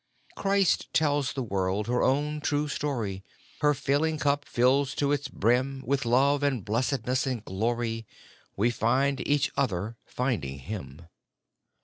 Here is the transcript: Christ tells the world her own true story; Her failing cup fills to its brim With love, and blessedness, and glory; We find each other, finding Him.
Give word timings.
Christ 0.35 0.91
tells 0.95 1.33
the 1.33 1.43
world 1.43 1.85
her 1.85 2.01
own 2.01 2.39
true 2.41 2.67
story; 2.67 3.23
Her 3.59 3.75
failing 3.75 4.17
cup 4.17 4.45
fills 4.45 4.95
to 4.95 5.11
its 5.11 5.27
brim 5.27 5.83
With 5.85 6.05
love, 6.07 6.41
and 6.41 6.65
blessedness, 6.65 7.27
and 7.27 7.45
glory; 7.45 8.07
We 8.57 8.71
find 8.71 9.21
each 9.27 9.51
other, 9.55 9.97
finding 10.07 10.57
Him. 10.57 11.03